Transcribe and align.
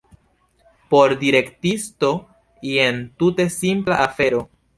Por 0.93 1.13
direktisto 1.19 2.09
jen 2.71 2.99
tute 3.21 3.47
simpla 3.59 4.01
afero. 4.09 4.43